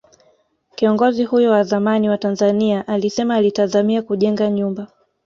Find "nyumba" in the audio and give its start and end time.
4.49-4.87